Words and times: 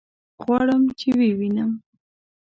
غواړم 0.45 0.83
چې 0.99 1.07
ويې 1.17 1.33
وينم. 1.39 1.71